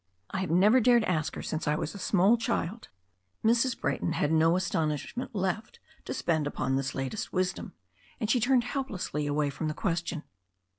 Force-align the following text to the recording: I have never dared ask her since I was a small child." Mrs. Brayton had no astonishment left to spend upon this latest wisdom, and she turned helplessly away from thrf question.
I 0.31 0.39
have 0.39 0.49
never 0.49 0.81
dared 0.81 1.03
ask 1.03 1.35
her 1.35 1.43
since 1.43 1.67
I 1.67 1.75
was 1.75 1.93
a 1.93 1.99
small 1.99 2.35
child." 2.35 2.87
Mrs. 3.45 3.79
Brayton 3.79 4.13
had 4.13 4.31
no 4.31 4.55
astonishment 4.55 5.35
left 5.35 5.79
to 6.05 6.13
spend 6.15 6.47
upon 6.47 6.75
this 6.75 6.95
latest 6.95 7.31
wisdom, 7.31 7.73
and 8.19 8.27
she 8.27 8.39
turned 8.39 8.63
helplessly 8.63 9.27
away 9.27 9.51
from 9.51 9.69
thrf 9.69 9.75
question. 9.75 10.23